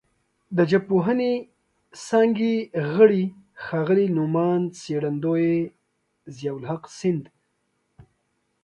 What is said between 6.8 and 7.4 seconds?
سیند